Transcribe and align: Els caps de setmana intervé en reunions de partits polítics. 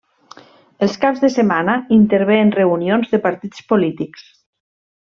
Els 0.85 0.95
caps 1.03 1.21
de 1.25 1.29
setmana 1.35 1.75
intervé 1.99 2.39
en 2.47 2.51
reunions 2.57 3.15
de 3.15 3.23
partits 3.29 3.67
polítics. 3.75 4.29